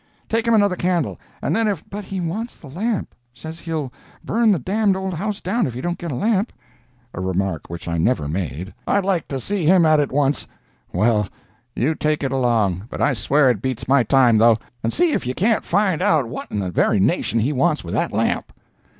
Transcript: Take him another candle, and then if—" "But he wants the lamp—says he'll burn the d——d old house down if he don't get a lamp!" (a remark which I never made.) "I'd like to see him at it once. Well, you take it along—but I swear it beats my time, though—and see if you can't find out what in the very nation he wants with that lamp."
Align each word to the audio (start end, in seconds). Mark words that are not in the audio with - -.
Take 0.27 0.47
him 0.47 0.55
another 0.55 0.75
candle, 0.75 1.19
and 1.43 1.55
then 1.55 1.67
if—" 1.67 1.87
"But 1.87 2.05
he 2.05 2.19
wants 2.19 2.57
the 2.57 2.65
lamp—says 2.65 3.59
he'll 3.59 3.93
burn 4.25 4.51
the 4.51 4.57
d——d 4.57 4.95
old 4.95 5.13
house 5.13 5.41
down 5.41 5.67
if 5.67 5.75
he 5.75 5.81
don't 5.81 5.99
get 5.99 6.11
a 6.11 6.15
lamp!" 6.15 6.51
(a 7.13 7.21
remark 7.21 7.69
which 7.69 7.87
I 7.87 7.99
never 7.99 8.27
made.) 8.27 8.73
"I'd 8.87 9.05
like 9.05 9.27
to 9.27 9.39
see 9.39 9.65
him 9.67 9.85
at 9.85 9.99
it 9.99 10.11
once. 10.11 10.47
Well, 10.91 11.27
you 11.75 11.93
take 11.93 12.23
it 12.23 12.31
along—but 12.31 12.99
I 12.99 13.13
swear 13.13 13.51
it 13.51 13.61
beats 13.61 13.87
my 13.87 14.01
time, 14.01 14.39
though—and 14.39 14.91
see 14.91 15.11
if 15.11 15.27
you 15.27 15.35
can't 15.35 15.63
find 15.63 16.01
out 16.01 16.27
what 16.27 16.49
in 16.51 16.57
the 16.61 16.71
very 16.71 16.99
nation 16.99 17.39
he 17.39 17.53
wants 17.53 17.83
with 17.83 17.93
that 17.93 18.11
lamp." 18.11 18.51